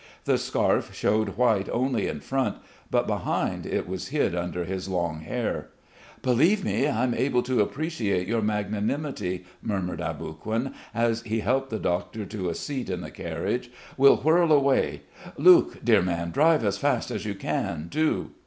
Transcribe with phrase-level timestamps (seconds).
[0.25, 2.55] The scarf showed white only in front,
[2.89, 5.67] but behind it was hid under his long hair.
[6.23, 12.25] "Believe me, I'm able to appreciate your magnanimity," murmured Aboguin, as he helped the doctor
[12.25, 13.69] to a seat in the carriage.
[13.95, 15.03] "We'll whirl away.
[15.37, 18.31] Luke, dear man, drive as fast as you can, do!"